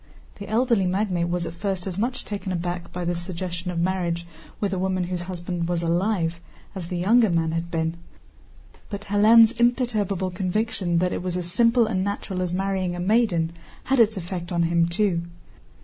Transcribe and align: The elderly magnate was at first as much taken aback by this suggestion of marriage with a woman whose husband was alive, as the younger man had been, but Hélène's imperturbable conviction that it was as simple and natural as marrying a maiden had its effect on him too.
The 0.39 0.47
elderly 0.49 0.87
magnate 0.87 1.29
was 1.29 1.45
at 1.45 1.53
first 1.53 1.85
as 1.85 1.95
much 1.99 2.25
taken 2.25 2.51
aback 2.51 2.91
by 2.91 3.05
this 3.05 3.21
suggestion 3.21 3.69
of 3.69 3.77
marriage 3.77 4.25
with 4.59 4.73
a 4.73 4.79
woman 4.79 5.03
whose 5.03 5.21
husband 5.21 5.67
was 5.69 5.83
alive, 5.83 6.39
as 6.73 6.87
the 6.87 6.97
younger 6.97 7.29
man 7.29 7.51
had 7.51 7.69
been, 7.69 7.97
but 8.89 9.01
Hélène's 9.01 9.51
imperturbable 9.59 10.31
conviction 10.31 10.97
that 10.97 11.13
it 11.13 11.21
was 11.21 11.37
as 11.37 11.51
simple 11.51 11.85
and 11.85 12.03
natural 12.03 12.41
as 12.41 12.51
marrying 12.51 12.95
a 12.95 12.99
maiden 12.99 13.51
had 13.83 13.99
its 13.99 14.17
effect 14.17 14.51
on 14.51 14.63
him 14.63 14.87
too. 14.87 15.21